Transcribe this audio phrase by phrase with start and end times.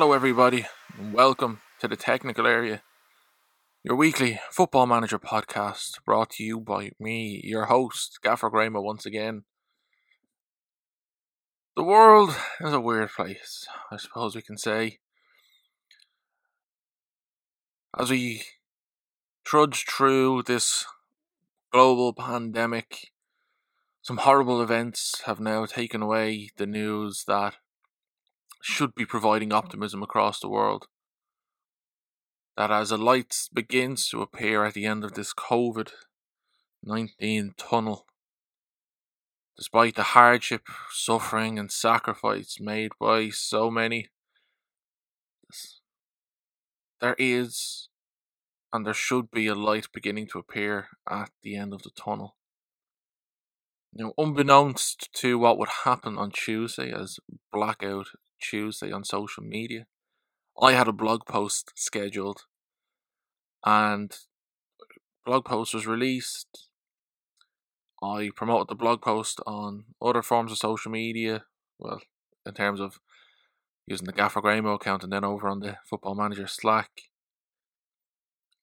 [0.00, 0.64] Hello, everybody,
[0.96, 2.82] and welcome to the technical area,
[3.82, 9.04] your weekly football manager podcast brought to you by me, your host, Gaffer Graham, once
[9.04, 9.42] again.
[11.74, 15.00] The world is a weird place, I suppose we can say.
[17.98, 18.44] As we
[19.44, 20.86] trudge through this
[21.72, 23.08] global pandemic,
[24.02, 27.56] some horrible events have now taken away the news that
[28.62, 30.86] should be providing optimism across the world.
[32.56, 35.90] That as a light begins to appear at the end of this COVID
[36.82, 38.06] 19 tunnel,
[39.56, 44.08] despite the hardship, suffering, and sacrifice made by so many,
[47.00, 47.88] there is
[48.72, 52.36] and there should be a light beginning to appear at the end of the tunnel.
[53.92, 57.18] You know, unbeknownst to what would happen on Tuesday as
[57.50, 58.08] blackout
[58.40, 59.86] Tuesday on social media.
[60.60, 62.42] I had a blog post scheduled
[63.64, 64.16] and
[65.24, 66.68] blog post was released.
[68.02, 71.44] I promoted the blog post on other forms of social media,
[71.78, 72.00] well,
[72.46, 73.00] in terms of
[73.86, 76.90] using the Gaffer Graymo account and then over on the Football Manager Slack.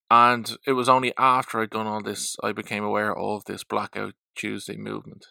[0.09, 4.13] And it was only after I'd done all this I became aware of this Blackout
[4.35, 5.25] Tuesday movement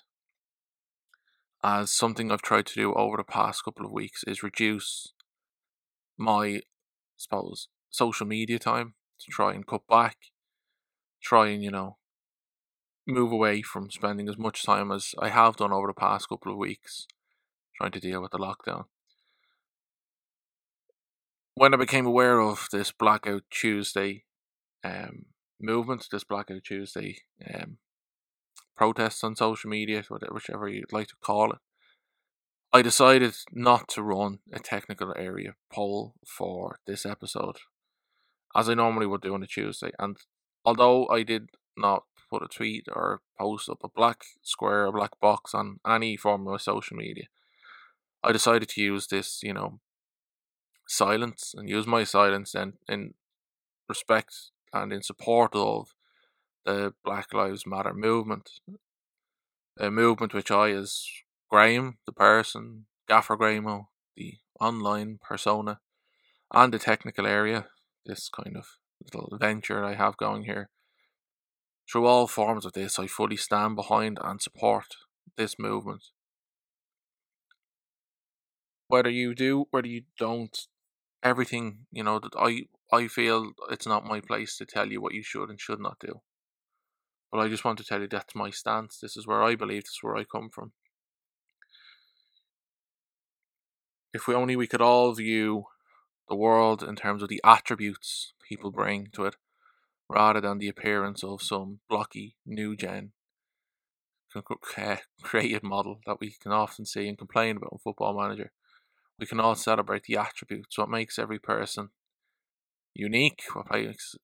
[1.64, 5.14] as something I've tried to do over the past couple of weeks is reduce
[6.18, 6.60] my, I
[7.16, 10.16] suppose, social media time to try and cut back,
[11.22, 11.96] try and, you know,
[13.06, 16.52] move away from spending as much time as I have done over the past couple
[16.52, 17.06] of weeks
[17.78, 18.84] trying to deal with the lockdown.
[21.54, 24.24] When I became aware of this Blackout Tuesday
[24.84, 25.26] um,
[25.58, 27.22] movement, this Blackout Tuesday
[27.54, 27.78] um,
[28.76, 31.58] protests on social media, whichever you'd like to call it,
[32.72, 37.58] I decided not to run a technical area poll for this episode,
[38.56, 39.92] as I normally would do on a Tuesday.
[39.98, 40.16] And
[40.64, 45.20] although I did not put a tweet or post up a black square or black
[45.20, 47.26] box on any form of social media,
[48.24, 49.78] I decided to use this, you know,
[50.88, 53.14] silence and use my silence and in
[53.88, 54.34] respect
[54.72, 55.94] and in support of
[56.64, 58.50] the Black Lives Matter movement,
[59.78, 61.06] a movement which I, as
[61.50, 65.80] Graham, the person, Gaffer Grahamo, the online persona,
[66.52, 67.66] and the technical area,
[68.06, 70.70] this kind of little venture I have going here.
[71.90, 74.86] Through all forms of this, I fully stand behind and support
[75.36, 76.04] this movement.
[78.88, 80.56] Whether you do, whether you don't,
[81.22, 85.14] everything, you know, that I I feel it's not my place to tell you what
[85.14, 86.20] you should and should not do.
[87.32, 88.98] But I just want to tell you that's my stance.
[88.98, 90.72] This is where I believe, this is where I come from.
[94.12, 95.64] If we only we could all view
[96.28, 99.36] the world in terms of the attributes people bring to it,
[100.08, 103.12] rather than the appearance of some blocky new gen
[105.22, 108.52] created model that we can often see and complain about in Football Manager.
[109.18, 111.90] We can all celebrate the attributes, what makes every person
[112.94, 114.16] unique, what makes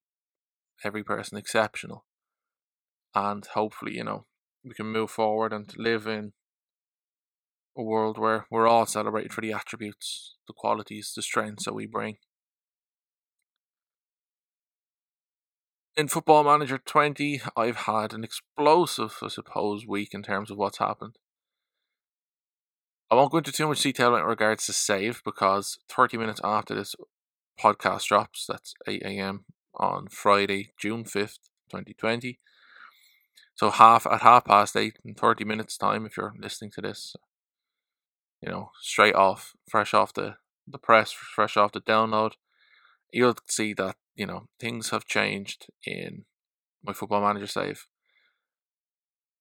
[0.82, 2.04] every person exceptional
[3.14, 4.26] and hopefully, you know,
[4.64, 6.32] we can move forward and live in
[7.76, 11.86] a world where we're all celebrated for the attributes, the qualities, the strengths that we
[11.86, 12.16] bring.
[15.96, 20.78] In Football Manager 20, I've had an explosive, I suppose, week in terms of what's
[20.78, 21.16] happened.
[23.10, 26.76] I won't go into too much detail in regards to save because 30 minutes after
[26.76, 26.94] this
[27.60, 29.44] podcast drops, that's 8 a.m.
[29.74, 31.38] on Friday, June 5th,
[31.70, 32.38] 2020,
[33.60, 37.14] so half at half past eight in thirty minutes time, if you're listening to this,
[38.40, 40.36] you know, straight off, fresh off the
[40.66, 42.32] the press, fresh off the download,
[43.12, 46.24] you'll see that you know things have changed in
[46.82, 47.84] my football manager save.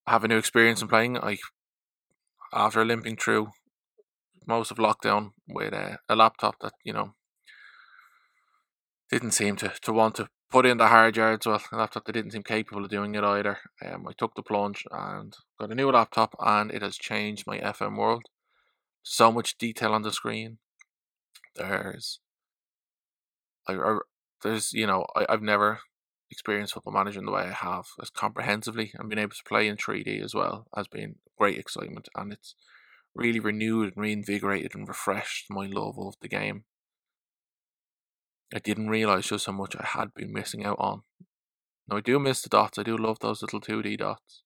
[0.06, 1.18] I have a new experience in playing.
[1.18, 1.38] I
[2.52, 3.52] after limping through
[4.46, 7.14] most of lockdown with a, a laptop that you know
[9.10, 11.46] didn't seem to, to want to put in the hard yards.
[11.46, 13.60] Well, a laptop that didn't seem capable of doing it either.
[13.86, 17.60] Um, I took the plunge and got a new laptop, and it has changed my
[17.60, 18.24] FM world.
[19.04, 20.58] So much detail on the screen.
[21.56, 22.20] There's,
[23.68, 23.98] I, I
[24.44, 25.80] there's you know I, I've never
[26.32, 29.68] experienced football manager in the way I have as comprehensively and being able to play
[29.68, 32.56] in 3D as well has been great excitement and it's
[33.16, 36.66] really renewed and reinvigorated and refreshed my love of the game.
[38.54, 41.04] I didn't realize just how much I had been missing out on.
[41.88, 44.44] Now, I do miss the dots, I do love those little 2D dots.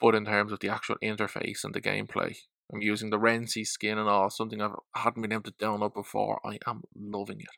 [0.00, 2.36] But in terms of the actual interface and the gameplay,
[2.72, 6.40] I'm using the Rensie skin and all, something I hadn't been able to download before.
[6.44, 7.48] I am loving it.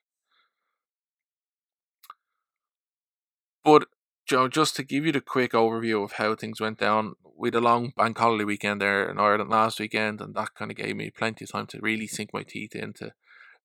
[3.64, 3.86] But
[4.26, 7.56] Joe, just to give you the quick overview of how things went down, we had
[7.56, 10.96] a long bank holiday weekend there in Ireland last weekend, and that kind of gave
[10.96, 13.12] me plenty of time to really sink my teeth into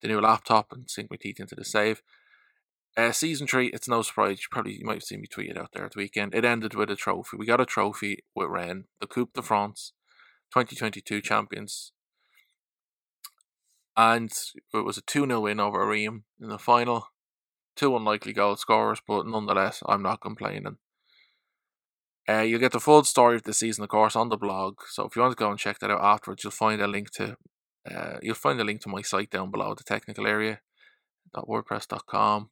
[0.01, 2.01] the new laptop and sink my teeth into the save.
[2.97, 4.39] Uh, season three, it's no surprise.
[4.39, 6.33] You probably you might have seen me tweet it out there at the weekend.
[6.33, 7.36] It ended with a trophy.
[7.38, 9.92] We got a trophy with Rennes, the Coupe de France,
[10.53, 11.92] 2022 champions.
[13.97, 14.31] And
[14.74, 17.07] it was a 2 0 win over Reims in the final.
[17.75, 20.77] Two unlikely goal scorers, but nonetheless, I'm not complaining.
[22.27, 24.77] Uh, you'll get the full story of the season, of course, on the blog.
[24.89, 27.12] So if you want to go and check that out afterwards, you'll find a link
[27.15, 27.36] to
[27.90, 30.62] uh, you'll find a link to my site down below, the technical area
[31.44, 32.50] wordpress.com,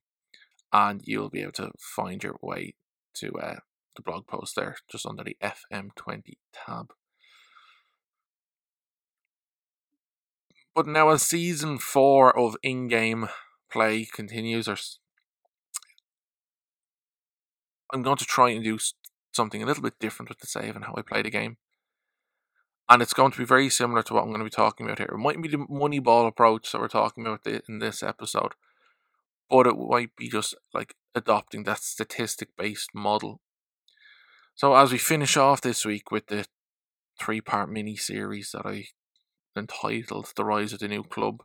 [0.72, 2.76] and you'll be able to find your way
[3.16, 3.60] to uh,
[3.96, 6.94] the blog post there, just under the FM20 tab.
[10.76, 13.30] But now, as season four of in-game
[13.72, 14.78] play continues, or
[17.94, 18.80] I'm going to try and do
[19.32, 21.58] something a little bit different with the save and how I play the game.
[22.94, 25.00] And it's going to be very similar to what I'm going to be talking about
[25.00, 25.10] here.
[25.12, 28.52] It might be the money ball approach that we're talking about in this episode,
[29.50, 33.42] but it might be just like adopting that statistic based model.
[34.54, 36.46] So, as we finish off this week with the
[37.20, 38.86] three part mini series that I
[39.58, 41.42] entitled The Rise of the New Club,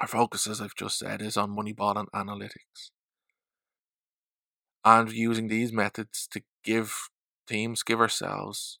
[0.00, 2.88] our focus, as I've just said, is on Moneyball and analytics
[4.82, 7.10] and using these methods to give
[7.46, 8.78] teams, give ourselves,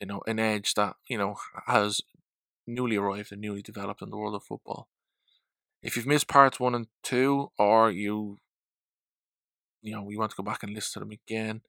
[0.00, 1.36] you know, an edge that you know
[1.66, 2.00] has
[2.66, 4.88] newly arrived and newly developed in the world of football.
[5.82, 8.38] If you've missed parts one and two, or you,
[9.82, 11.60] you know, we want to go back and listen to them again.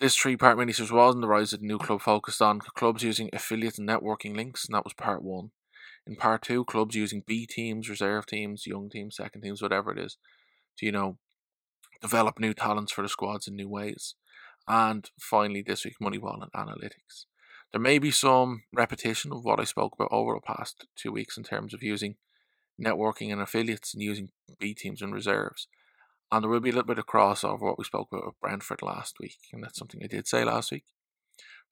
[0.00, 3.30] This three-part miniseries was on the rise of the new club focused on clubs using
[3.32, 5.50] affiliate and networking links, and that was part one.
[6.06, 9.98] In part two, clubs using B teams, reserve teams, young teams, second teams, whatever it
[9.98, 10.16] is,
[10.78, 11.18] to you know
[12.00, 14.14] develop new talents for the squads in new ways.
[14.68, 17.24] And finally, this week, Moneyball and analytics.
[17.72, 21.38] There may be some repetition of what I spoke about over the past two weeks
[21.38, 22.16] in terms of using
[22.80, 24.28] networking and affiliates and using
[24.58, 25.68] B teams and reserves.
[26.30, 28.82] And there will be a little bit of crossover what we spoke about with Brentford
[28.82, 30.84] last week, and that's something I did say last week.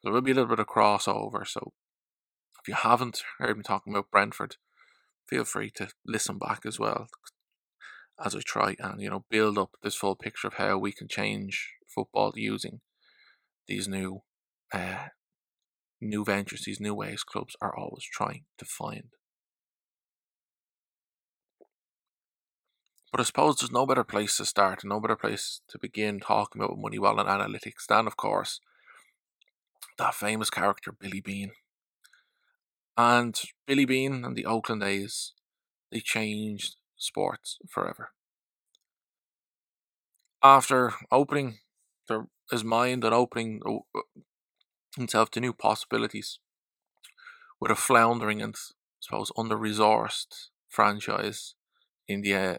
[0.03, 1.75] There will be a little bit of crossover, so
[2.61, 4.57] if you haven't heard me talking about Brentford,
[5.29, 7.09] feel free to listen back as well
[8.25, 11.09] as I try and you know build up this full picture of how we can
[11.09, 12.81] change football using
[13.67, 14.23] these new
[14.73, 15.09] uh,
[16.01, 19.11] new ventures, these new ways clubs are always trying to find.
[23.13, 26.61] But I suppose there's no better place to start, no better place to begin talking
[26.61, 28.61] about Moneyball and analytics than, of course,
[29.97, 31.53] that famous character Billy Beane.
[32.99, 35.33] And Billy Beane and the Oakland A's,
[35.91, 38.11] they changed sports forever.
[40.43, 41.59] After opening
[42.09, 44.01] their, his mind and opening uh,
[44.97, 46.39] himself to new possibilities
[47.61, 51.55] with a floundering and, I suppose, under resourced franchise
[52.09, 52.57] in the uh,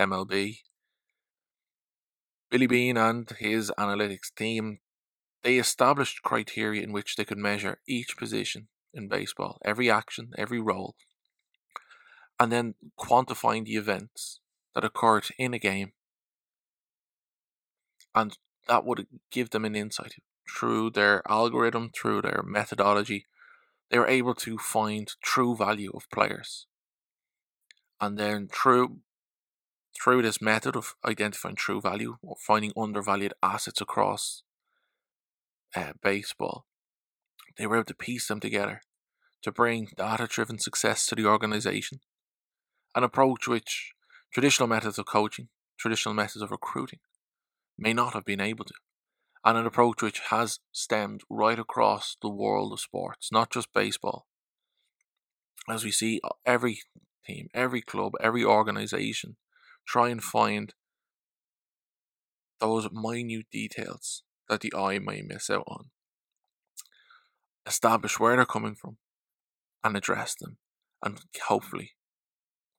[0.00, 0.60] MLB,
[2.50, 4.80] Billy Beane and his analytics team
[5.42, 10.60] they established criteria in which they could measure each position in baseball, every action, every
[10.60, 10.96] role,
[12.40, 14.40] and then quantifying the events
[14.74, 15.92] that occurred in a game.
[18.14, 18.36] And
[18.68, 20.14] that would give them an insight
[20.48, 23.26] through their algorithm, through their methodology.
[23.90, 26.66] They were able to find true value of players.
[28.00, 28.98] And then through
[30.00, 34.44] through this method of identifying true value or finding undervalued assets across
[35.74, 36.66] uh, baseball,
[37.56, 38.82] they were able to piece them together
[39.42, 41.98] to bring data driven success to the organization
[42.94, 43.92] an approach which
[44.32, 45.48] traditional methods of coaching,
[45.78, 47.00] traditional methods of recruiting
[47.78, 48.74] may not have been able to,
[49.44, 54.26] and an approach which has stemmed right across the world of sports, not just baseball.
[55.70, 56.80] As we see uh, every
[57.24, 59.36] team, every club, every organization
[59.86, 60.74] try and find
[62.60, 65.86] those minute details that the eye may miss out on.
[67.66, 68.96] Establish where they're coming from
[69.84, 70.56] and address them,
[71.04, 71.92] and hopefully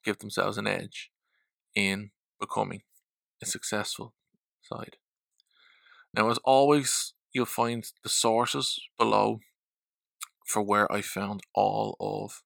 [0.04, 1.10] give themselves an edge
[1.76, 2.82] in becoming
[3.42, 4.14] a successful
[4.72, 4.98] side.
[6.14, 9.40] Now, as always, you'll find the sources below
[10.46, 12.42] for where I found all of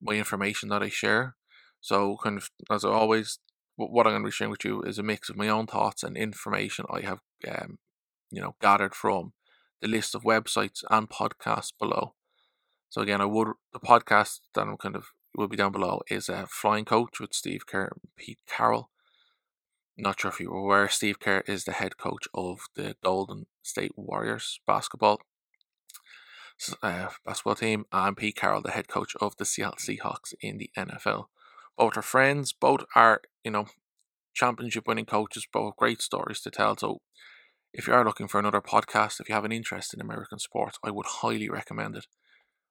[0.00, 1.36] my information that I share.
[1.80, 3.38] So, kind of as always,
[3.76, 6.02] what I'm going to be sharing with you is a mix of my own thoughts
[6.02, 7.78] and information I have, um,
[8.30, 9.32] you know, gathered from
[9.80, 12.14] the list of websites and podcasts below.
[12.88, 16.28] So again, I would the podcast that I'm kind of will be down below is
[16.28, 18.90] a flying coach with Steve Kerr and Pete Carroll.
[19.98, 23.46] Not sure if you were aware, Steve Kerr is the head coach of the Golden
[23.62, 25.20] State Warriors basketball
[26.82, 30.70] uh, basketball team, and Pete Carroll, the head coach of the Seattle Seahawks in the
[30.76, 31.26] NFL.
[31.76, 32.52] Both are friends.
[32.52, 33.66] Both are you know
[34.34, 35.46] championship winning coaches.
[35.50, 36.76] Both great stories to tell.
[36.76, 37.00] So
[37.72, 40.78] if you are looking for another podcast, if you have an interest in American sports,
[40.82, 42.06] I would highly recommend it.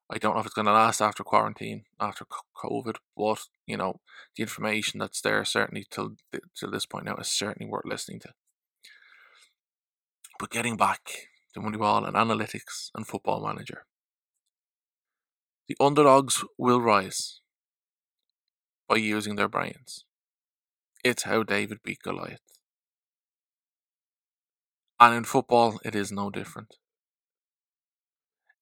[0.10, 2.26] I don't know if it's going to last after quarantine, after
[2.64, 4.02] COVID, but you know
[4.36, 6.16] the information that's there certainly till
[6.56, 8.30] till this point now is certainly worth listening to.
[10.38, 13.86] But getting back to Moneyball and analytics and football manager,
[15.68, 17.40] the underdogs will rise
[18.88, 20.06] by using their brains.
[21.04, 22.42] It's how David beat Goliath.
[25.00, 26.76] And in football, it is no different.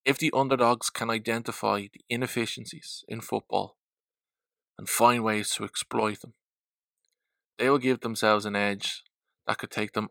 [0.04, 3.78] If the underdogs can identify the inefficiencies in football
[4.76, 6.34] and find ways to exploit them,
[7.58, 9.02] they will give themselves an edge
[9.46, 10.08] that could take them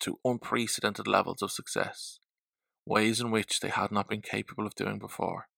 [0.00, 2.20] to unprecedented levels of success,
[2.86, 5.48] ways in which they had not been capable of doing before.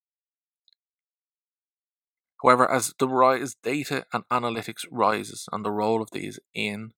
[2.42, 6.92] However, as the rise data and analytics rises and the role of these in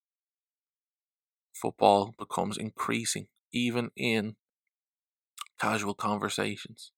[1.53, 4.35] football becomes increasing, even in
[5.59, 6.91] casual conversations.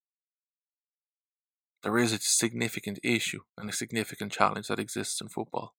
[1.83, 5.75] There is a significant issue and a significant challenge that exists in football.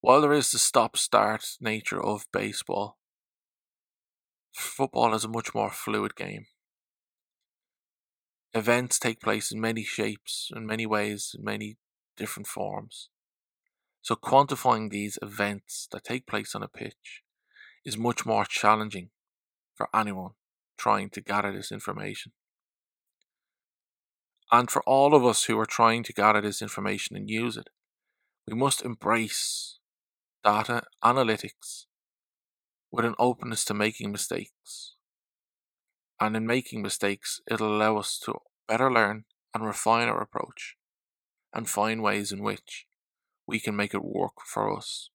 [0.00, 2.98] While there is the stop start nature of baseball,
[4.52, 6.46] football is a much more fluid game.
[8.52, 11.76] Events take place in many shapes, in many ways, in many
[12.16, 13.08] different forms.
[14.02, 17.22] So, quantifying these events that take place on a pitch
[17.84, 19.10] is much more challenging
[19.74, 20.32] for anyone
[20.80, 22.32] trying to gather this information.
[24.50, 27.68] And for all of us who are trying to gather this information and use it,
[28.48, 29.78] we must embrace
[30.42, 31.84] data analytics
[32.90, 34.96] with an openness to making mistakes.
[36.18, 40.76] And in making mistakes, it'll allow us to better learn and refine our approach
[41.52, 42.86] and find ways in which
[43.46, 45.10] we can make it work for us.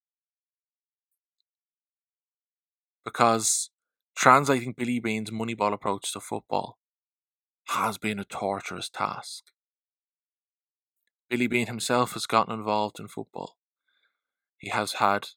[3.03, 3.69] Because
[4.15, 6.79] Translating Billy Beane's Moneyball approach to football
[7.67, 9.43] has been a torturous task.
[11.29, 13.57] Billy Beane himself has gotten involved in football.
[14.57, 15.27] He has had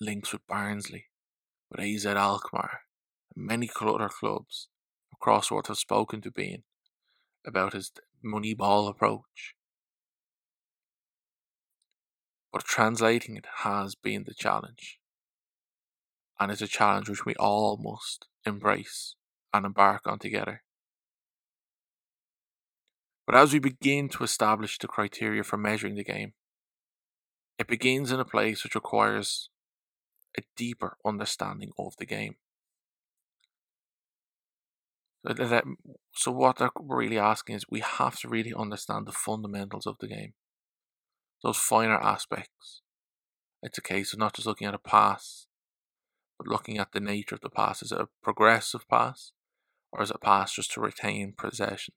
[0.00, 1.06] links with Barnsley,
[1.70, 2.80] with AZ Alkmaar,
[3.34, 4.68] and many other clubs
[5.12, 6.64] across North have spoken to Beane
[7.46, 7.92] about his
[8.24, 9.54] Moneyball approach.
[12.52, 14.97] But translating it has been the challenge
[16.40, 19.14] and it's a challenge which we all must embrace
[19.52, 20.62] and embark on together.
[23.26, 26.32] But as we begin to establish the criteria for measuring the game,
[27.58, 29.50] it begins in a place which requires
[30.38, 32.36] a deeper understanding of the game.
[36.14, 40.06] So, what they're really asking is we have to really understand the fundamentals of the
[40.06, 40.32] game,
[41.42, 42.82] those finer aspects.
[43.62, 45.47] It's a case of not just looking at a pass
[46.38, 47.82] but looking at the nature of the pass.
[47.82, 49.32] Is it a progressive pass
[49.92, 51.94] or is it a pass just to retain possession?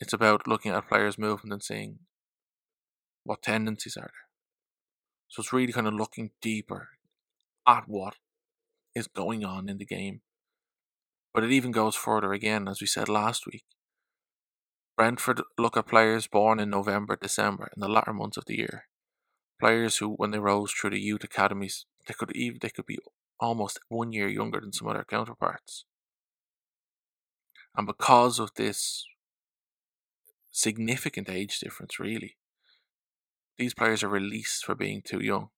[0.00, 1.98] It's about looking at players' movement and seeing
[3.24, 4.26] what tendencies are there.
[5.28, 6.88] So it's really kind of looking deeper
[7.66, 8.16] at what
[8.94, 10.22] is going on in the game.
[11.32, 13.64] But it even goes further again, as we said last week.
[14.96, 18.84] Brentford look at players born in November, December, in the latter months of the year,
[19.62, 22.98] players who, when they rose through the youth academies, they could even they could be
[23.38, 25.84] almost one year younger than some of their counterparts.
[27.76, 29.04] And because of this
[30.50, 32.36] significant age difference, really,
[33.56, 35.50] these players are released for being too young,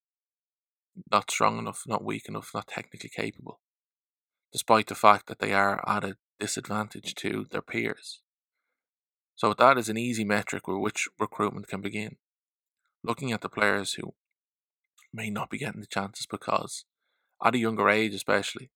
[1.10, 3.60] not strong enough, not weak enough, not technically capable,
[4.52, 8.20] despite the fact that they are at a disadvantage to their peers.
[9.34, 12.18] So that is an easy metric with which recruitment can begin
[13.04, 14.14] looking at the players who
[15.12, 16.84] may not be getting the chances because
[17.44, 18.70] at a younger age especially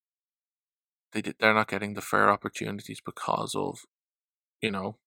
[1.12, 3.80] they they're not getting the fair opportunities because of
[4.61, 4.99] you know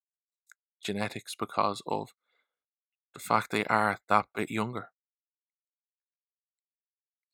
[0.83, 2.09] genetics because of
[3.13, 4.89] the fact they are that bit younger.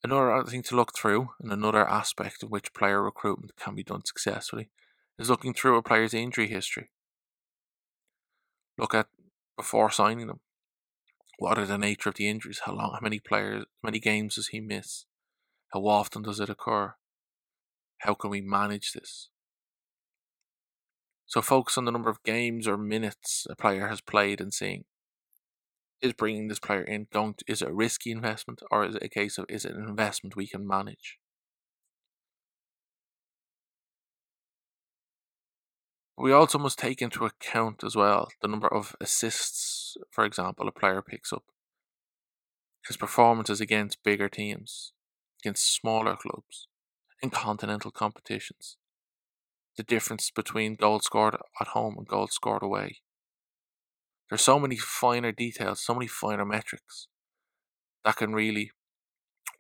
[0.04, 4.06] Another thing to look through and another aspect of which player recruitment can be done
[4.06, 4.70] successfully
[5.18, 6.92] is looking through a player's injury history.
[8.78, 9.08] Look at
[9.56, 10.40] before signing them
[11.38, 12.62] what are the nature of the injuries?
[12.66, 12.92] How long?
[12.94, 13.66] How many players?
[13.82, 15.06] How many games does he miss?
[15.74, 16.96] How often does it occur?
[18.00, 19.30] How can we manage this?
[21.26, 24.86] So focus on the number of games or minutes a player has played and seeing
[26.02, 29.04] is bringing this player in going to, is it a risky investment or is it
[29.04, 31.18] a case of is it an investment we can manage?
[36.18, 39.67] We also must take into account as well the number of assists,
[40.12, 41.44] for example, a player picks up.
[42.88, 44.94] His performances against bigger teams,
[45.44, 46.68] against smaller clubs,
[47.22, 48.78] in continental competitions.
[49.76, 53.02] The difference between goals scored at home and goals scored away.
[54.30, 57.08] There's so many finer details, so many finer metrics
[58.04, 58.72] that can really,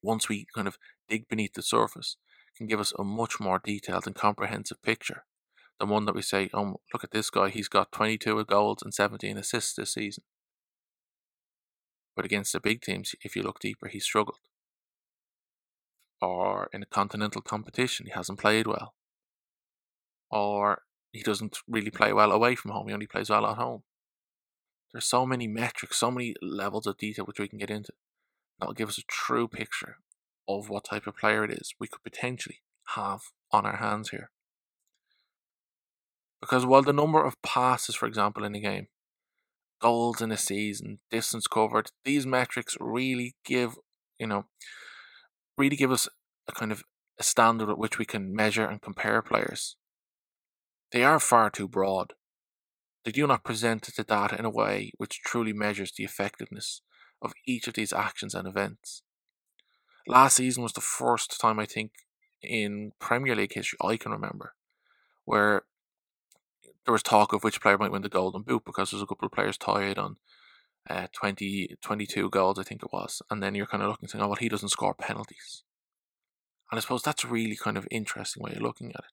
[0.01, 0.77] once we kind of
[1.07, 2.17] dig beneath the surface,
[2.57, 5.23] can give us a much more detailed and comprehensive picture
[5.79, 8.93] than one that we say, oh, look at this guy, he's got 22 goals and
[8.93, 10.23] 17 assists this season.
[12.15, 14.39] But against the big teams, if you look deeper, he struggled.
[16.19, 18.95] Or in a continental competition, he hasn't played well.
[20.31, 20.81] Or
[21.11, 23.83] he doesn't really play well away from home, he only plays well at home.
[24.91, 27.93] There's so many metrics, so many levels of detail which we can get into.
[28.59, 29.97] That'll give us a true picture
[30.47, 32.61] of what type of player it is we could potentially
[32.95, 34.31] have on our hands here.
[36.41, 38.87] Because while the number of passes, for example, in a game,
[39.81, 43.75] goals in a season, distance covered, these metrics really give,
[44.19, 44.45] you know,
[45.57, 46.07] really give us
[46.47, 46.83] a kind of
[47.19, 49.75] a standard at which we can measure and compare players.
[50.91, 52.13] They are far too broad
[53.07, 56.81] they do not present the data in a way which truly measures the effectiveness
[57.21, 59.01] of each of these actions and events.
[60.05, 61.91] Last season was the first time I think
[62.41, 64.55] in Premier League history I can remember
[65.23, 65.63] where
[66.87, 69.27] there was talk of which player might win the Golden Boot because there's a couple
[69.27, 70.15] of players tied on
[70.89, 73.21] uh, 20, 22 goals, I think it was.
[73.29, 75.63] And then you're kind of looking and saying, oh, well, he doesn't score penalties.
[76.71, 79.11] And I suppose that's a really kind of interesting way of looking at it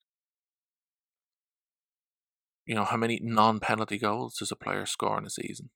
[2.67, 5.71] you know, how many non penalty goals does a player score in a season?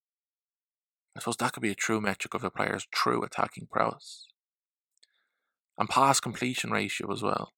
[1.17, 4.27] I suppose that could be a true metric of a player's true attacking prowess.
[5.77, 7.53] And pass completion ratio as well.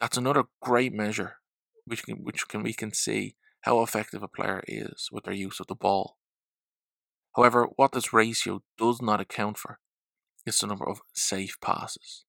[0.00, 1.36] That's another great measure
[1.86, 5.60] which can, which can we can see how effective a player is with their use
[5.60, 6.18] of the ball.
[7.34, 9.78] However, what this ratio does not account for
[10.46, 12.24] is the number of safe passes.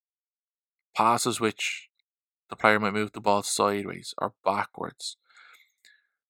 [0.96, 1.88] Passes which
[2.50, 5.16] the player might move the ball sideways or backwards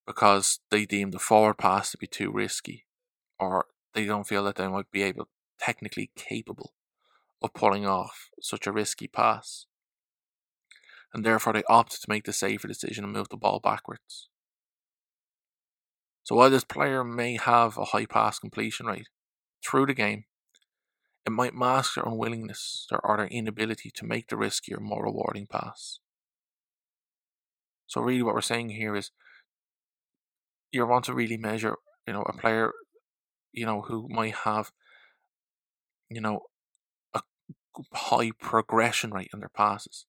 [0.06, 2.86] because they deem the forward pass to be too risky,
[3.38, 5.28] or they don't feel that they might be able,
[5.60, 6.72] technically capable,
[7.42, 9.66] of pulling off such a risky pass.
[11.14, 14.28] And therefore, they opt to make the safer decision and move the ball backwards.
[16.22, 19.08] So, while this player may have a high pass completion rate
[19.64, 20.24] through the game,
[21.24, 26.00] it might mask their unwillingness or their inability to make the riskier, more rewarding pass.
[27.86, 29.10] So, really, what we're saying here is
[30.70, 32.72] you want to really measure, you know, a player,
[33.52, 34.70] you know, who might have,
[36.10, 36.40] you know,
[37.14, 37.22] a
[37.94, 40.04] high progression rate in their passes.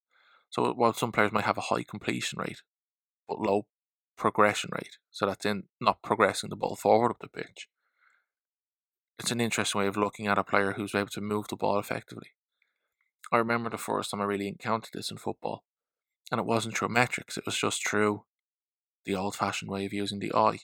[0.50, 2.62] So while some players might have a high completion rate,
[3.28, 3.68] but low
[4.18, 7.68] progression rate, so that's in not progressing the ball forward up the pitch.
[9.20, 11.78] It's an interesting way of looking at a player who's able to move the ball
[11.78, 12.30] effectively.
[13.32, 15.64] I remember the first time I really encountered this in football,
[16.32, 18.24] and it wasn't through metrics, it was just through
[19.06, 20.60] the old fashioned way of using the eye.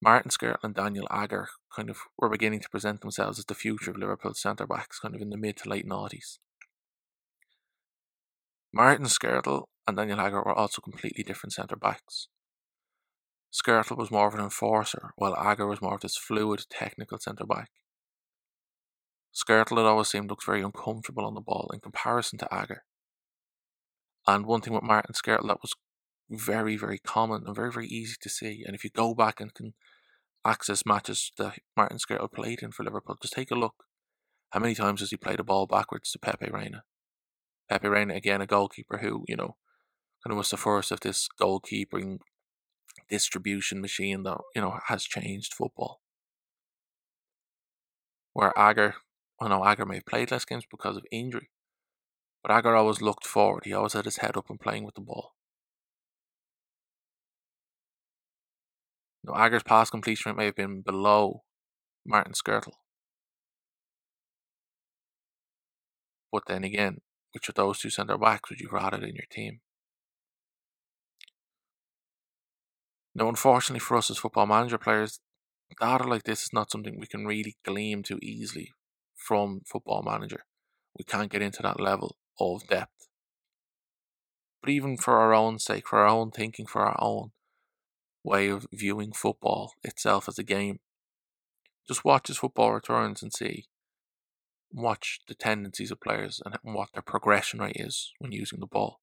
[0.00, 3.90] Martin Skrtel and Daniel Agger kind of were beginning to present themselves as the future
[3.90, 6.38] of Liverpool's centre backs, kind of in the mid to late noughties.
[8.72, 12.28] Martin Skrtel and Daniel Agger were also completely different centre backs.
[13.52, 17.46] Skrtel was more of an enforcer, while Agger was more of this fluid, technical centre
[17.46, 17.70] back.
[19.34, 22.84] Skrtel had always seemed looked very uncomfortable on the ball in comparison to Agger.
[24.26, 25.72] And one thing with Martin Skrtel that was
[26.28, 28.62] very, very common and very, very easy to see.
[28.66, 29.72] And if you go back and can
[30.44, 33.84] access matches that Martin Skrtel played in for Liverpool, just take a look.
[34.50, 36.82] How many times has he played a ball backwards to Pepe Reina?
[37.68, 39.56] Pepe Reina, again, a goalkeeper who, you know,
[40.24, 42.18] kind of was the first of this goalkeeping
[43.08, 46.00] distribution machine that, you know, has changed football.
[48.32, 48.94] Where Agger,
[49.40, 51.50] I know Agger may have played less games because of injury,
[52.42, 53.64] but Agger always looked forward.
[53.64, 55.34] He always had his head up and playing with the ball.
[59.24, 61.42] Now, Agger's pass completion rate may have been below
[62.06, 62.72] Martin Skrtel.
[66.32, 66.98] But then again,
[67.38, 69.60] which of those two centre backs would you rather in your team?
[73.14, 75.20] Now, unfortunately for us as football manager players,
[75.80, 78.72] data like this is not something we can really glean too easily
[79.14, 80.46] from football manager.
[80.98, 83.06] We can't get into that level of depth.
[84.60, 87.30] But even for our own sake, for our own thinking, for our own
[88.24, 90.80] way of viewing football itself as a game,
[91.86, 93.66] just watch as football returns and see.
[94.72, 99.00] Watch the tendencies of players and what their progression rate is when using the ball.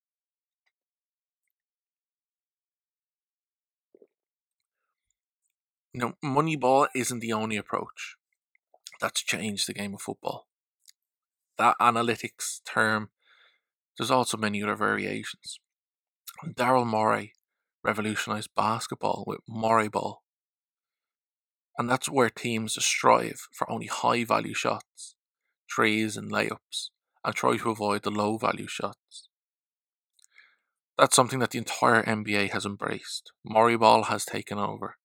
[5.94, 8.18] Now, Moneyball isn't the only approach
[9.00, 10.48] that's changed the game of football.
[11.58, 13.10] That analytics term,
[13.98, 15.60] there's also many other variations.
[16.46, 17.34] Daryl Morey
[17.84, 20.24] revolutionized basketball with Morey ball.
[21.78, 25.16] And that's where teams strive for only high value shots,
[25.74, 26.90] threes and layups,
[27.24, 29.30] and try to avoid the low value shots.
[30.98, 33.32] That's something that the entire NBA has embraced.
[33.44, 34.96] Morey ball has taken over.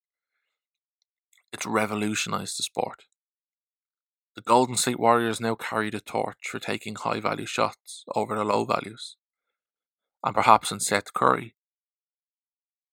[1.51, 3.03] It's revolutionized the sport.
[4.35, 8.45] The Golden State Warriors now carry the torch for taking high value shots over the
[8.45, 9.17] low values.
[10.23, 11.55] And perhaps in Steph Curry,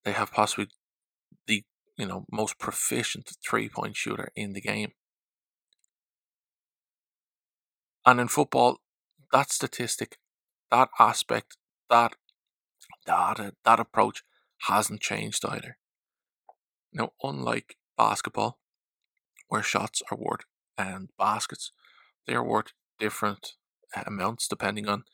[0.04, 0.68] they have possibly
[1.46, 1.62] the
[1.96, 4.92] you know most proficient three point shooter in the game.
[8.08, 8.78] And in football,
[9.32, 10.16] that statistic,
[10.70, 11.58] that aspect,
[11.90, 12.16] that
[13.04, 14.22] data, that approach
[14.62, 15.76] hasn't changed either.
[16.90, 18.60] Now, unlike basketball,
[19.48, 20.46] where shots are worth
[20.78, 21.70] and baskets,
[22.26, 23.56] they are worth different
[23.94, 25.04] uh, amounts depending on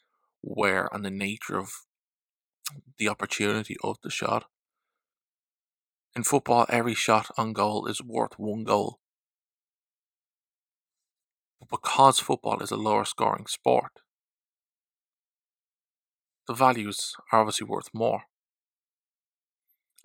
[0.41, 1.73] where and the nature of
[2.97, 4.45] the opportunity of the shot.
[6.15, 9.01] In football, every shot on goal is worth one goal.
[11.71, 14.01] Because football is a lower scoring sport,
[16.47, 18.23] the values are obviously worth more.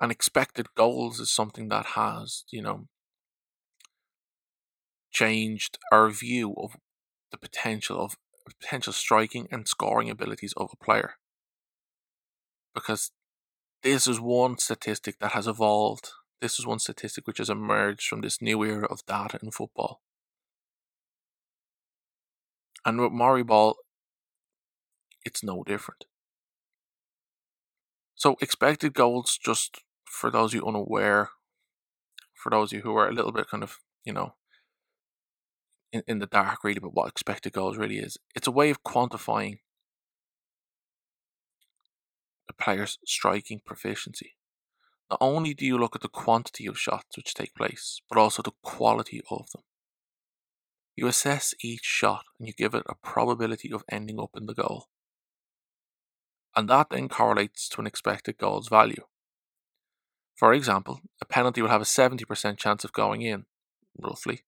[0.02, 2.88] And expected goals is something that has, you know,
[5.12, 6.78] changed our view of
[7.32, 11.16] the potential of potential striking and scoring abilities of a player.
[12.74, 13.12] Because
[13.84, 16.12] this is one statistic that has evolved.
[16.42, 20.02] This is one statistic which has emerged from this new era of data in football.
[22.86, 23.76] And with Morey Ball,
[25.26, 26.06] it's no different.
[28.16, 31.30] So expected goals, just for those you unaware,
[32.34, 34.34] for those you who are a little bit kind of, you know,
[35.92, 38.18] in, in the dark really but what expected goals really is.
[38.36, 39.60] It's a way of quantifying
[42.50, 44.36] a player's striking proficiency.
[45.10, 48.44] Not only do you look at the quantity of shots which take place, but also
[48.44, 49.64] the quality of them.
[51.00, 54.54] You assess each shot and you give it a probability of ending up in the
[54.54, 54.90] goal.
[56.58, 59.06] And that then correlates to an expected goals value.
[60.36, 63.46] For example, a penalty will have a 70% chance of going in,
[63.98, 64.44] roughly,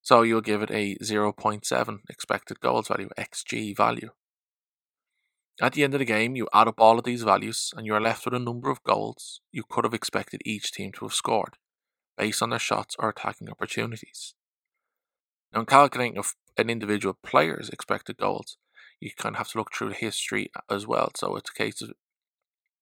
[0.00, 4.10] so you'll give it a 0.7 expected goals value, XG value.
[5.60, 7.94] At the end of the game, you add up all of these values and you
[7.94, 11.14] are left with a number of goals you could have expected each team to have
[11.14, 11.56] scored
[12.16, 14.34] based on their shots or attacking opportunities.
[15.54, 16.22] Now, in calculating
[16.56, 18.56] an individual player's expected goals,
[19.00, 21.12] you kind of have to look through the history as well.
[21.16, 21.92] So it's a case of,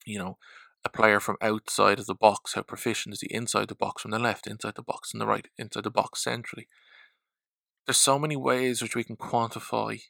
[0.06, 0.38] you know,
[0.84, 4.10] a player from outside of the box, how proficient is he inside the box from
[4.10, 6.66] the left, inside the box from the right, inside the box centrally
[7.86, 10.00] there's so many ways which we can quantify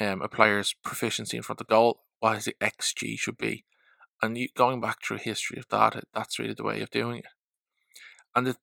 [0.00, 3.64] um, a player's proficiency in front of the goal, what his XG should be.
[4.22, 7.26] And you, going back through history of data, that's really the way of doing it.
[8.34, 8.56] And the,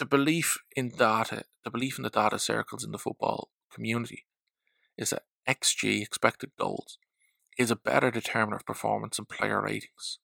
[0.00, 4.24] the belief in data, the belief in the data circles in the football community
[4.96, 6.96] is that XG, expected goals,
[7.58, 10.18] is a better determiner of performance and player ratings.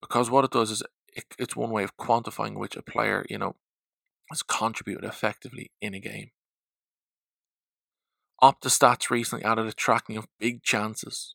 [0.00, 0.82] Because what it does is
[1.14, 3.56] it, it's one way of quantifying which a player, you know,
[4.30, 6.32] has contributed effectively in a game.
[8.42, 11.34] OptaStats recently added a tracking of big chances,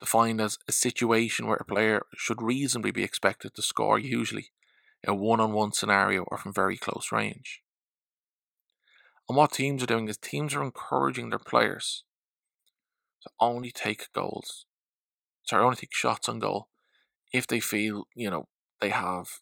[0.00, 4.50] defined as a situation where a player should reasonably be expected to score, usually
[5.06, 7.62] a one on one scenario or from very close range.
[9.28, 12.04] And what teams are doing is teams are encouraging their players
[13.22, 14.64] to only take goals,
[15.44, 16.68] sorry, only take shots on goal
[17.32, 18.48] if they feel, you know,
[18.80, 19.40] they have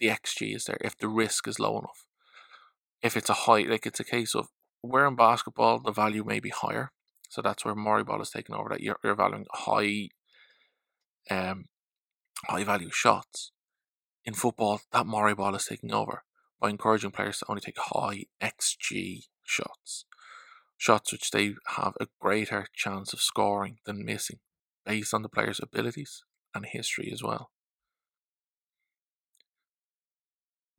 [0.00, 2.06] the XG is there, if the risk is low enough
[3.02, 4.48] if it's a high, like it's a case of
[4.82, 6.92] where in basketball the value may be higher,
[7.28, 8.68] so that's where Morey ball is taking over.
[8.70, 10.08] That you're, you're valuing high,
[11.30, 11.66] um,
[12.46, 13.52] high value shots.
[14.26, 16.24] In football, that Morey ball is taking over
[16.60, 20.04] by encouraging players to only take high XG shots,
[20.76, 24.40] shots which they have a greater chance of scoring than missing,
[24.84, 27.52] based on the player's abilities and history as well.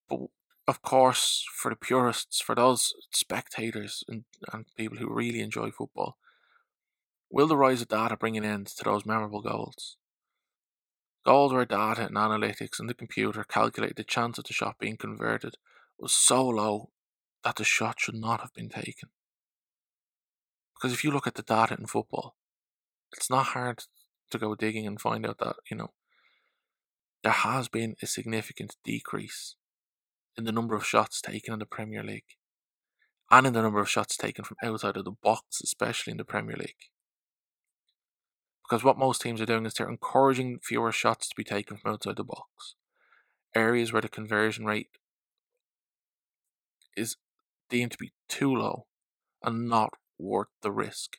[0.09, 0.19] But
[0.67, 6.17] of course, for the purists, for those spectators and, and people who really enjoy football,
[7.29, 9.96] Will the rise of data bring an end to those memorable goals?
[11.27, 14.95] Goals where data and analytics and the computer calculate the chance of the shot being
[14.95, 15.55] converted
[15.99, 16.91] was so low
[17.43, 19.09] that the shot should not have been taken.
[20.73, 22.37] Because if you look at the data in football,
[23.11, 23.83] it's not hard
[24.31, 25.91] to go digging and find out that, you know,
[27.23, 29.57] there has been a significant decrease
[30.37, 32.37] in the number of shots taken in the Premier League
[33.29, 36.23] and in the number of shots taken from outside of the box, especially in the
[36.23, 36.89] Premier League.
[38.67, 41.93] Because what most teams are doing is they're encouraging fewer shots to be taken from
[41.93, 42.75] outside the box.
[43.55, 44.89] Areas where the conversion rate
[46.97, 47.15] is
[47.69, 48.87] deemed to be too low
[49.41, 51.17] and not worth the risk.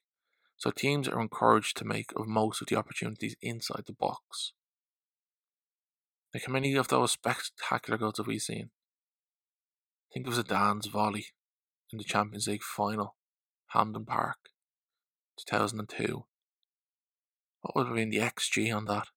[0.56, 4.52] So teams are encouraged to make of most of the opportunities inside the box.
[6.34, 8.70] Like how many of those spectacular goals have we seen?
[10.10, 11.28] I think it was Zidane's volley
[11.92, 13.14] in the Champions League final,
[13.68, 14.50] Hampden Park,
[15.46, 16.24] 2002.
[17.60, 19.08] What would have been the XG on that?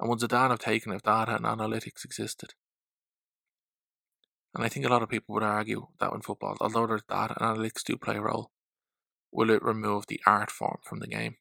[0.00, 2.54] And would Zidane have taken if data and analytics existed?
[4.54, 7.34] And I think a lot of people would argue that in football, although there's data
[7.38, 8.50] and analytics do play a role,
[9.30, 11.36] will it remove the art form from the game?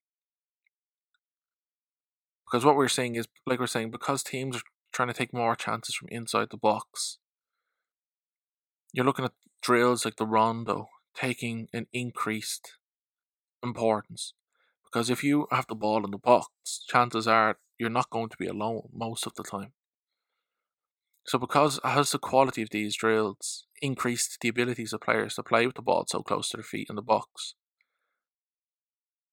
[2.46, 5.56] Because what we're saying is, like we're saying, because teams are trying to take more
[5.56, 7.18] chances from inside the box,
[8.94, 12.78] you're looking at drills like the rondo taking an increased
[13.64, 14.34] importance.
[14.92, 16.50] Because if you have the ball in the box,
[16.88, 19.74] chances are you're not going to be alone most of the time.
[21.26, 25.66] So, because has the quality of these drills increased the abilities of players to play
[25.66, 27.54] with the ball so close to their feet in the box,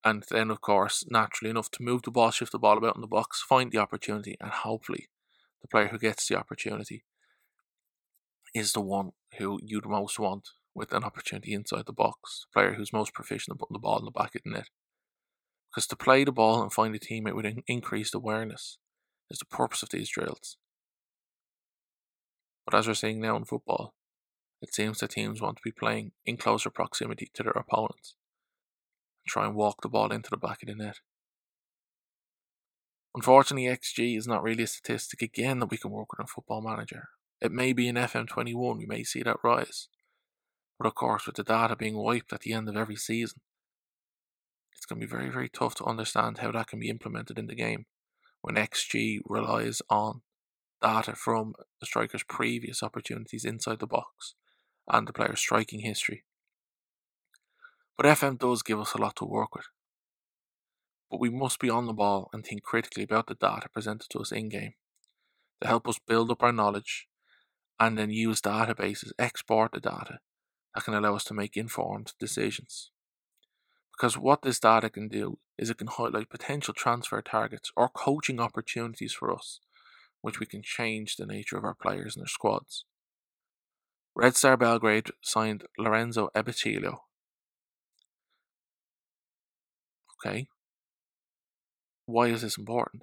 [0.04, 3.00] and then, of course, naturally enough, to move the ball, shift the ball about in
[3.00, 5.08] the box, find the opportunity, and hopefully,
[5.60, 7.04] the player who gets the opportunity
[8.54, 12.74] is the one who you'd most want with an opportunity inside the box, the player
[12.74, 14.68] who's most proficient at putting the ball in the back of the net.
[15.70, 18.78] Because to play the ball and find a teammate with increased awareness
[19.30, 20.56] is the purpose of these drills.
[22.64, 23.94] But as we're seeing now in football,
[24.60, 28.16] it seems that teams want to be playing in closer proximity to their opponents
[29.24, 30.96] and try and walk the ball into the back of the net.
[33.14, 36.62] Unfortunately, XG is not really a statistic again that we can work with in Football
[36.62, 37.08] Manager.
[37.40, 39.88] It may be in FM21, we may see that rise.
[40.78, 43.40] But of course, with the data being wiped at the end of every season,
[44.88, 47.54] going to be very, very tough to understand how that can be implemented in the
[47.54, 47.86] game
[48.40, 50.22] when XG relies on
[50.80, 54.34] data from the striker's previous opportunities inside the box
[54.88, 56.24] and the player's striking history.
[57.96, 59.66] But FM does give us a lot to work with.
[61.10, 64.20] But we must be on the ball and think critically about the data presented to
[64.20, 64.74] us in game
[65.60, 67.08] to help us build up our knowledge
[67.80, 70.20] and then use databases, export the data
[70.74, 72.90] that can allow us to make informed decisions.
[73.98, 78.38] Because what this data can do is it can highlight potential transfer targets or coaching
[78.38, 79.58] opportunities for us,
[80.20, 82.84] which we can change the nature of our players and their squads.
[84.14, 86.98] Red Star Belgrade signed Lorenzo Ebecilio.
[90.24, 90.46] Okay.
[92.06, 93.02] Why is this important?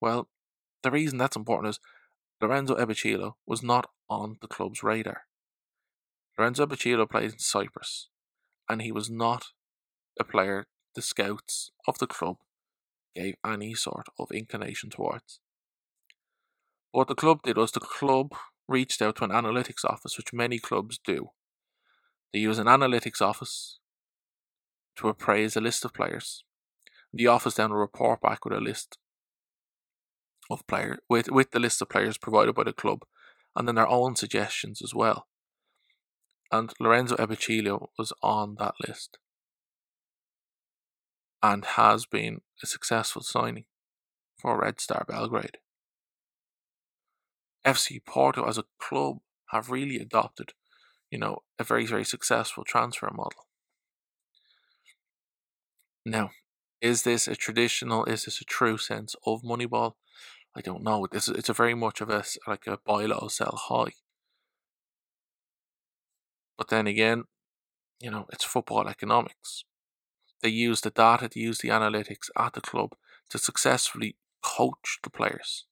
[0.00, 0.28] Well,
[0.82, 1.80] the reason that's important is
[2.40, 5.22] Lorenzo Ebecilio was not on the club's radar.
[6.38, 8.08] Lorenzo Ebecilio plays in Cyprus,
[8.68, 9.48] and he was not
[10.18, 12.36] a player the scouts of the club
[13.14, 15.40] gave any sort of inclination towards.
[16.92, 18.32] What the club did was the club
[18.68, 21.30] reached out to an analytics office, which many clubs do.
[22.32, 23.78] They use an analytics office
[24.96, 26.44] to appraise a list of players.
[27.12, 28.98] The office then will report back with a list
[30.50, 33.04] of players with, with the list of players provided by the club
[33.54, 35.26] and then their own suggestions as well.
[36.52, 39.18] And Lorenzo Ebecilio was on that list
[41.42, 43.64] and has been a successful signing
[44.40, 45.58] for Red Star Belgrade.
[47.66, 49.18] FC Porto as a club
[49.50, 50.52] have really adopted,
[51.10, 53.46] you know, a very, very successful transfer model.
[56.04, 56.30] Now,
[56.80, 59.94] is this a traditional, is this a true sense of Moneyball?
[60.56, 61.06] I don't know.
[61.10, 63.92] This it's a very much of a like a buy low, sell high.
[66.56, 67.24] But then again,
[68.00, 69.64] you know, it's football economics.
[70.46, 72.94] They use the data, they use the analytics at the club
[73.30, 75.64] to successfully coach the players.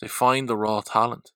[0.00, 1.32] They find the raw talent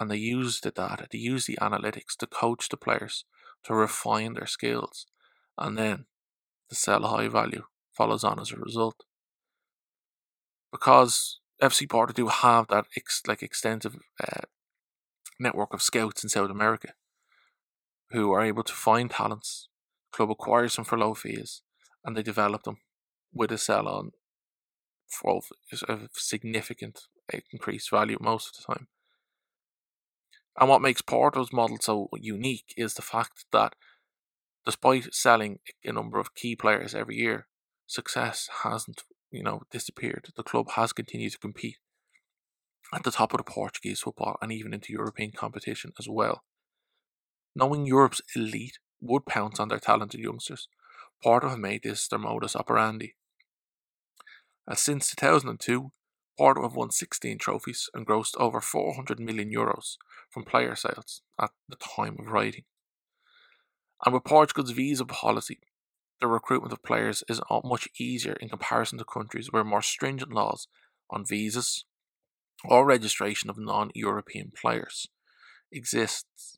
[0.00, 3.24] and they use the data, they use the analytics to coach the players
[3.62, 5.06] to refine their skills.
[5.56, 6.06] And then
[6.68, 9.04] the sell high value follows on as a result.
[10.72, 14.46] Because FC Porto do have that ex- like extensive uh,
[15.38, 16.94] network of scouts in South America
[18.10, 19.68] who are able to find talents.
[20.12, 21.62] Club acquires them for low fees,
[22.04, 22.78] and they develop them
[23.32, 24.12] with a sell on
[25.08, 25.40] for
[25.88, 27.00] a significant
[27.50, 28.88] increased value most of the time.
[30.58, 33.74] And what makes Porto's model so unique is the fact that
[34.64, 37.46] despite selling a number of key players every year,
[37.86, 40.28] success hasn't, you know, disappeared.
[40.36, 41.78] The club has continued to compete
[42.94, 46.42] at the top of the Portuguese football and even into European competition as well.
[47.54, 50.68] Knowing Europe's elite would pounce on their talented youngsters,
[51.22, 53.14] Porto have made this their modus operandi.
[54.68, 55.90] As since 2002,
[56.38, 59.96] Porto have won 16 trophies and grossed over 400 million euros
[60.30, 62.64] from player sales at the time of writing.
[64.04, 65.60] And with Portugal's visa policy,
[66.20, 70.68] the recruitment of players is much easier in comparison to countries where more stringent laws
[71.10, 71.84] on visas
[72.64, 75.08] or registration of non European players
[75.70, 76.56] exists.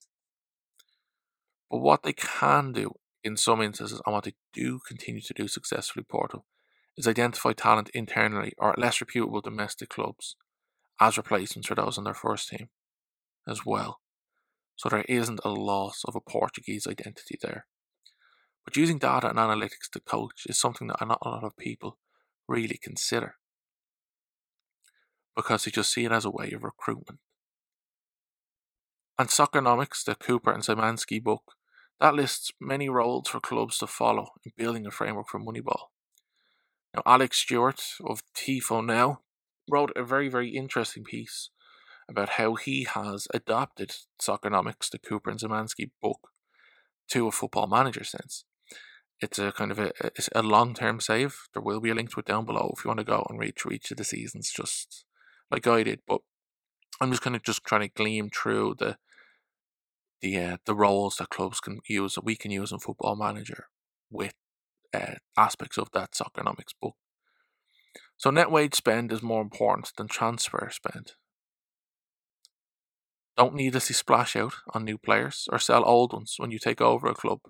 [1.71, 5.49] But what they can do in some instances, and what they do continue to do
[5.49, 6.45] successfully, Porto,
[6.97, 10.37] is identify talent internally or at less reputable domestic clubs
[11.01, 12.69] as replacements for those on their first team
[13.49, 14.01] as well.
[14.77, 17.67] So there isn't a loss of a Portuguese identity there.
[18.65, 21.99] But using data and analytics to coach is something that not a lot of people
[22.49, 23.37] really consider
[25.37, 27.19] because they just see it as a way of recruitment.
[29.19, 31.53] And Soccernomics, the Kuper and Szymanski book,
[32.01, 35.87] that lists many roles for clubs to follow in building a framework for Moneyball.
[36.95, 39.21] Now, Alex Stewart of Tifo Now
[39.71, 41.51] wrote a very, very interesting piece
[42.09, 46.29] about how he has adopted Soccernomics, the Kuper and Szymanski book,
[47.11, 48.45] to a football manager sense.
[49.21, 49.93] It's a kind of a,
[50.35, 51.49] a long term save.
[51.53, 53.39] There will be a link to it down below if you want to go and
[53.39, 55.05] read through each of the seasons, just
[55.51, 56.01] like I did.
[56.07, 56.21] But
[57.01, 58.97] I'm just kind of just trying to gleam through the
[60.21, 63.67] the uh, the roles that clubs can use that we can use in Football Manager
[64.11, 64.35] with
[64.95, 66.95] uh, aspects of that Soccernomics book.
[68.17, 71.13] So net wage spend is more important than transfer spend.
[73.37, 77.09] Don't needlessly splash out on new players or sell old ones when you take over
[77.09, 77.41] a club,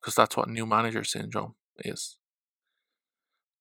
[0.00, 2.16] because that's what new manager syndrome is.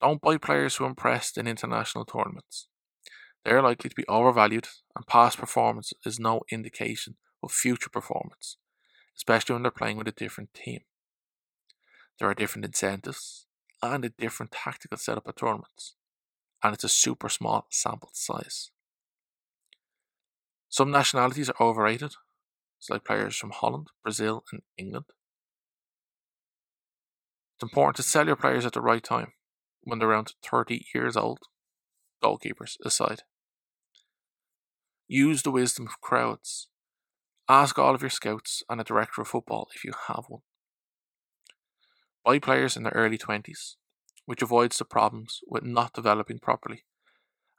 [0.01, 2.69] Don't buy players who impressed in international tournaments.
[3.45, 8.57] They are likely to be overvalued, and past performance is no indication of future performance,
[9.15, 10.81] especially when they're playing with a different team.
[12.19, 13.45] There are different incentives
[13.81, 15.95] and a different tactical setup at tournaments,
[16.61, 18.71] and it's a super small sample size.
[20.67, 22.13] Some nationalities are overrated.
[22.77, 25.05] It's like players from Holland, Brazil, and England.
[27.55, 29.33] It's important to sell your players at the right time
[29.81, 31.39] when they're around 30 years old,
[32.21, 33.23] goalkeepers aside.
[35.07, 36.67] Use the wisdom of crowds.
[37.47, 40.41] Ask all of your scouts and a director of football if you have one.
[42.23, 43.75] Buy players in their early 20s,
[44.25, 46.85] which avoids the problems with not developing properly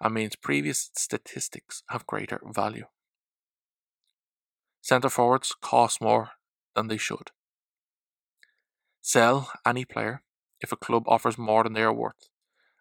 [0.00, 2.86] and means previous statistics have greater value.
[4.80, 6.30] Centre forwards cost more
[6.74, 7.30] than they should.
[9.00, 10.22] Sell any player
[10.60, 12.28] if a club offers more than they are worth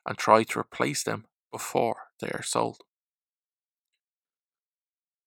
[0.05, 2.81] and try to replace them before they are sold.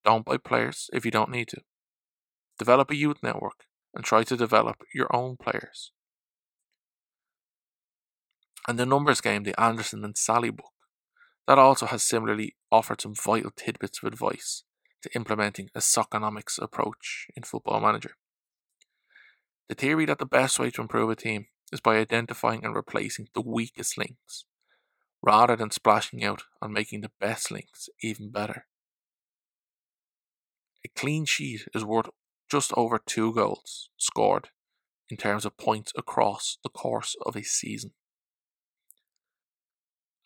[0.04, 1.62] Don't buy players if you don't need to.
[2.58, 5.92] Develop a youth network and try to develop your own players.
[8.66, 10.72] And the numbers game, the Anderson and Sally book,
[11.46, 14.62] that also has similarly offered some vital tidbits of advice
[15.02, 18.12] to implementing a Soccernomics approach in Football Manager.
[19.68, 23.28] The theory that the best way to improve a team is by identifying and replacing
[23.34, 24.44] the weakest links,
[25.22, 28.66] rather than splashing out on making the best links even better.
[30.84, 32.10] A clean sheet is worth
[32.50, 34.48] just over two goals scored
[35.08, 37.92] in terms of points across the course of a season.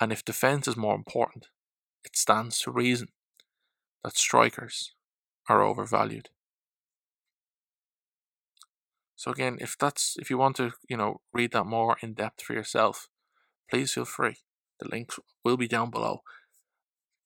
[0.00, 1.46] And if defence is more important,
[2.04, 3.08] it stands to reason
[4.02, 4.94] that strikers
[5.48, 6.28] are overvalued.
[9.16, 12.42] So again, if that's if you want to, you know, read that more in depth
[12.42, 13.08] for yourself,
[13.70, 14.36] please feel free.
[14.80, 16.22] The links will be down below.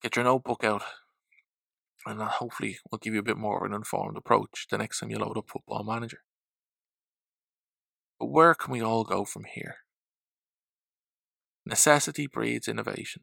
[0.03, 0.83] Get your notebook out,
[2.07, 5.11] and hopefully will give you a bit more of an informed approach the next time
[5.11, 6.23] you load up Football Manager.
[8.19, 9.77] But where can we all go from here?
[11.67, 13.23] Necessity breeds innovation.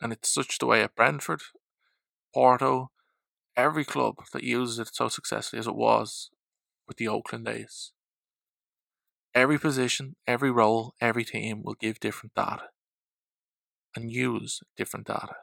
[0.00, 1.42] And it's such the way at Brentford
[2.34, 2.90] Porto,
[3.56, 6.30] every club that uses it so successfully as it was
[6.88, 7.92] with the Oakland days.
[9.34, 12.70] Every position, every role, every team will give different data
[13.96, 15.36] and use different data.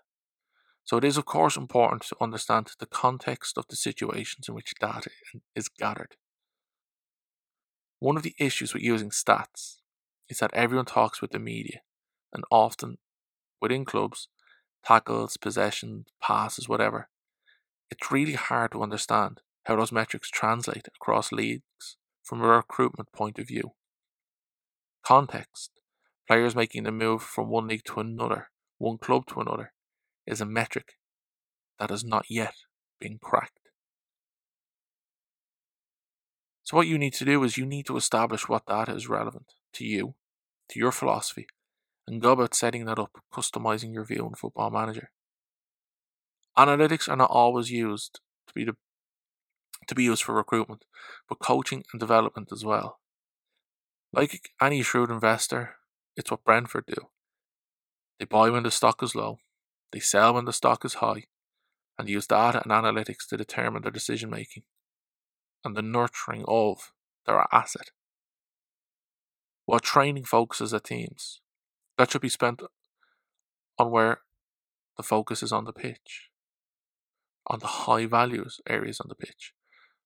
[0.86, 4.74] So it is, of course, important to understand the context of the situations in which
[4.80, 5.10] data
[5.56, 6.16] is gathered.
[8.00, 9.78] One of the issues with using stats
[10.30, 11.82] is that everyone talks with the media,
[12.34, 13.00] and often
[13.62, 14.30] within clubs,
[14.86, 17.10] tackles, possession, passes, whatever.
[17.90, 23.40] It's really hard to understand how those metrics translate across leagues from a recruitment point
[23.40, 23.72] of view.
[25.04, 25.72] Context
[26.28, 29.74] players making the move from one league to another, one club to another,
[30.26, 30.94] is a metric
[31.80, 32.56] that has not yet
[33.00, 33.70] been cracked.
[36.64, 39.54] So, what you need to do is you need to establish what data is relevant
[39.74, 40.16] to you,
[40.70, 41.48] to your philosophy,
[42.06, 45.12] and go about setting that up, customizing your view in Football Manager.
[46.58, 48.76] Analytics are not always used to be the
[49.88, 50.84] to be used for recruitment,
[51.30, 53.00] but coaching and development as well.
[54.12, 55.76] Like any shrewd investor,
[56.18, 57.08] it's what Brentford do.
[58.20, 59.38] They buy when the stock is low,
[59.94, 61.24] they sell when the stock is high,
[61.98, 64.64] and use data and analytics to determine their decision making
[65.64, 66.92] and the nurturing of
[67.26, 67.92] their asset.
[69.66, 71.42] While training focuses at teams,
[71.98, 72.62] that should be spent
[73.78, 74.22] on where
[74.96, 76.30] the focus is on the pitch,
[77.46, 79.54] on the high values areas on the pitch.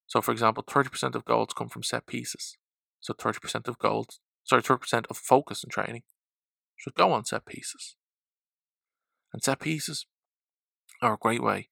[0.07, 2.57] So, for example, 30% of goals come from set pieces.
[2.99, 6.03] So, 30% of goals, sorry, 30% of focus in training
[6.75, 7.95] should go on set pieces.
[9.33, 10.05] And set pieces
[11.01, 11.69] are a great way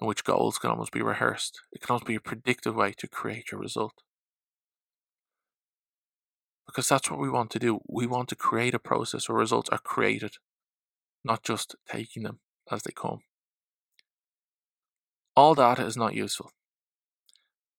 [0.00, 1.60] in which goals can almost be rehearsed.
[1.72, 4.02] It can almost be a predictive way to create your result.
[6.66, 7.80] Because that's what we want to do.
[7.86, 10.36] We want to create a process where results are created,
[11.22, 12.40] not just taking them
[12.70, 13.20] as they come.
[15.36, 16.52] All data is not useful.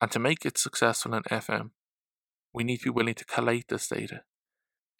[0.01, 1.71] And to make it successful in FM,
[2.55, 4.21] we need to be willing to collate this data,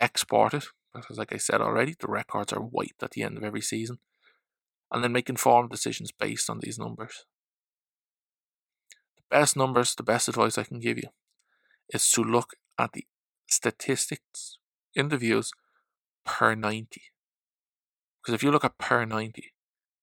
[0.02, 3.44] export it, because like I said already, the records are wiped at the end of
[3.44, 4.00] every season,
[4.92, 7.26] and then make informed decisions based on these numbers.
[9.16, 11.10] The best numbers, the best advice I can give you
[11.90, 13.06] is to look at the
[13.48, 14.58] statistics
[14.94, 15.52] in the views
[16.26, 17.02] per 90.
[18.22, 19.54] Because if you look at per 90,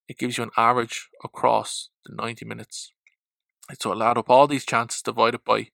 [0.08, 2.92] it gives you an average across the 90 minutes.
[3.78, 5.68] So it'll add up all these chances divided by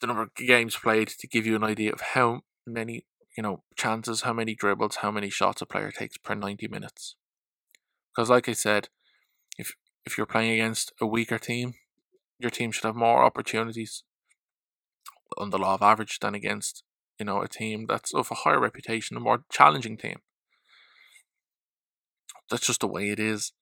[0.00, 3.04] the number of games played to give you an idea of how many
[3.36, 7.16] you know, chances, how many dribbles, how many shots a player takes per 90 minutes.
[8.14, 8.88] Because, like I said,
[9.56, 9.74] if
[10.04, 11.74] if you're playing against a weaker team,
[12.38, 14.02] your team should have more opportunities
[15.38, 16.82] on the law of average than against,
[17.18, 20.20] you know, a team that's of a higher reputation, a more challenging team.
[22.50, 23.52] That's just the way it is.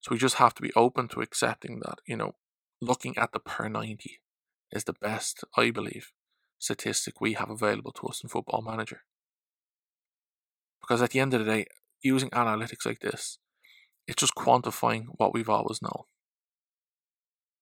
[0.00, 2.34] So we just have to be open to accepting that, you know,
[2.82, 4.20] looking at the per 90
[4.74, 6.12] is the best, I believe,
[6.58, 9.02] statistic we have available to us in Football Manager.
[10.80, 11.66] Because at the end of the day,
[12.02, 13.38] using analytics like this,
[14.06, 16.04] it's just quantifying what we've always known.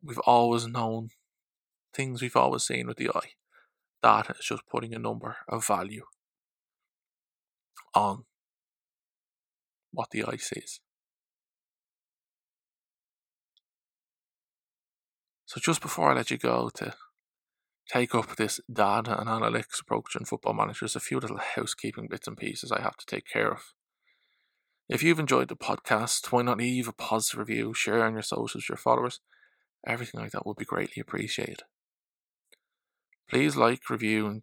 [0.02, 1.10] We've always known
[1.94, 3.32] things we've always seen with the eye.
[4.02, 6.06] Data is just putting a number of value
[7.94, 8.24] on
[9.92, 10.80] what the eye sees.
[15.53, 16.94] So just before I let you go to
[17.86, 22.09] take up this data and analytics approach in Football Manager, there's a few little housekeeping
[22.09, 23.74] bits and pieces I have to take care of.
[24.88, 28.66] If you've enjoyed the podcast, why not leave a positive review, share on your socials,
[28.66, 29.20] your followers?
[29.86, 31.64] Everything like that would be greatly appreciated.
[33.28, 34.40] Please like, review,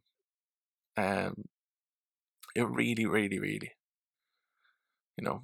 [0.96, 1.46] and um,
[2.56, 3.72] it really, really, really,
[5.18, 5.42] you know,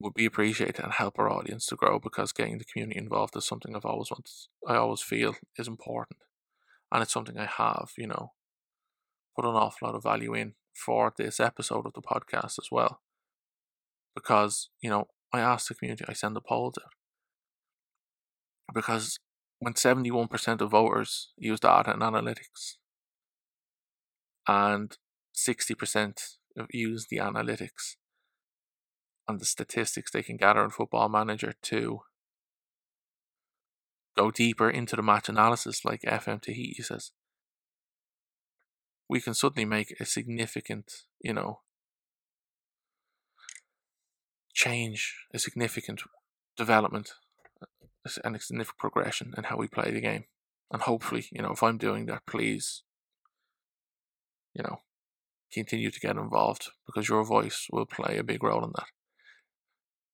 [0.00, 3.46] would be appreciated and help our audience to grow because getting the community involved is
[3.46, 4.32] something I've always wanted.
[4.66, 6.18] I always feel is important
[6.90, 8.32] and it's something I have, you know,
[9.36, 13.02] put an awful lot of value in for this episode of the podcast as well.
[14.14, 16.92] Because, you know, I ask the community, I send the polls out.
[18.74, 19.18] Because
[19.58, 22.76] when 71% of voters use data and analytics,
[24.48, 24.96] and
[25.36, 26.18] 60%
[26.70, 27.96] use the analytics
[29.30, 32.00] and the statistics they can gather in Football Manager to
[34.16, 37.12] go deeper into the match analysis, like FM Tahiti says,
[39.08, 41.60] we can suddenly make a significant, you know,
[44.52, 46.02] change, a significant
[46.56, 47.12] development,
[48.24, 50.24] and a significant progression in how we play the game.
[50.70, 52.82] And hopefully, you know, if I'm doing that, please,
[54.54, 54.82] you know,
[55.52, 58.86] continue to get involved because your voice will play a big role in that.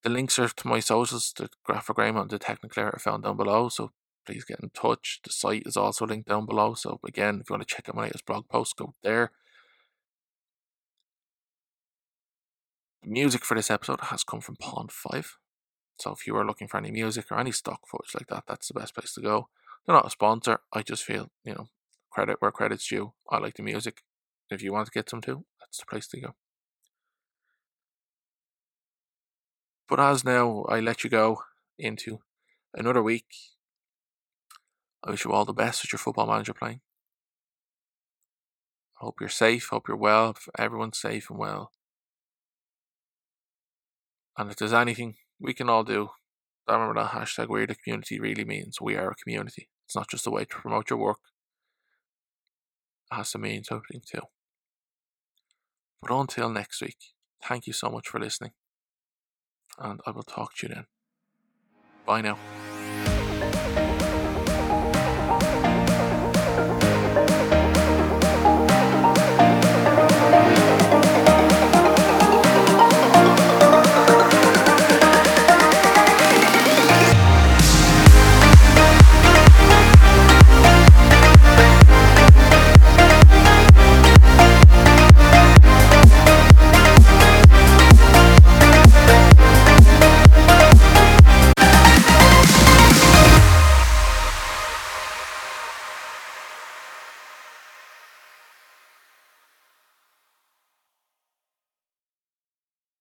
[0.07, 3.69] The links are to my socials, the graphogram and the Techniclair are found down below,
[3.69, 3.91] so
[4.25, 5.19] please get in touch.
[5.25, 7.97] The site is also linked down below, so again, if you want to check out
[7.97, 9.33] my latest blog post, go there.
[13.03, 15.39] The music for this episode has come from Pond 5.
[15.99, 18.69] So if you are looking for any music or any stock footage like that, that's
[18.69, 19.49] the best place to go.
[19.85, 20.61] They're not a sponsor.
[20.73, 21.71] I just feel, you know,
[22.13, 23.15] credit where credit's due.
[23.29, 24.05] I like the music.
[24.53, 26.37] If you want to get some too, that's the place to go.
[29.89, 31.43] But as now I let you go
[31.79, 32.21] into
[32.75, 33.27] another week,
[35.05, 36.81] I wish you all the best with your football manager playing.
[38.95, 41.71] Hope you're safe, hope you're well, everyone's safe and well.
[44.37, 46.11] And if there's anything we can all do,
[46.67, 49.69] I remember that hashtag we're the community really means we are a community.
[49.85, 51.21] It's not just a way to promote your work.
[53.13, 54.23] It has to mean something too.
[56.03, 56.97] But until next week,
[57.45, 58.53] thank you so much for listening.
[59.79, 60.87] And I will talk to you then.
[62.07, 62.39] Bye now.